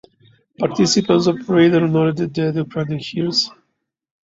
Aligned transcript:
Participants 0.57 1.27
of 1.27 1.45
parade 1.45 1.75
honored 1.75 2.17
the 2.17 2.25
dead 2.25 2.55
Ukrainian 2.55 2.97
heroes. 2.97 3.51